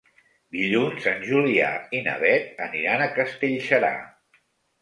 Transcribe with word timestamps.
Dilluns 0.55 1.03
en 1.11 1.19
Julià 1.27 1.67
i 1.97 2.01
na 2.07 2.15
Beth 2.25 2.65
aniran 2.69 3.05
a 3.05 3.11
Castellserà. 3.19 3.93